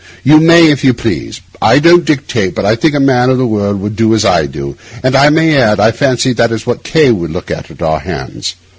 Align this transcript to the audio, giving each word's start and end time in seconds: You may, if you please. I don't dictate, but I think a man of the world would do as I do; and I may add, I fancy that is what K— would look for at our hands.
You 0.23 0.39
may, 0.39 0.71
if 0.71 0.83
you 0.83 0.95
please. 0.95 1.41
I 1.61 1.77
don't 1.77 2.03
dictate, 2.05 2.55
but 2.55 2.65
I 2.65 2.75
think 2.75 2.95
a 2.95 2.99
man 2.99 3.29
of 3.29 3.37
the 3.37 3.45
world 3.45 3.79
would 3.81 3.95
do 3.95 4.15
as 4.15 4.25
I 4.25 4.47
do; 4.47 4.75
and 5.03 5.15
I 5.15 5.29
may 5.29 5.55
add, 5.55 5.79
I 5.79 5.91
fancy 5.91 6.33
that 6.33 6.51
is 6.51 6.65
what 6.65 6.81
K— 6.83 7.11
would 7.11 7.29
look 7.29 7.49
for 7.49 7.53
at 7.53 7.81
our 7.83 7.99
hands. 7.99 8.55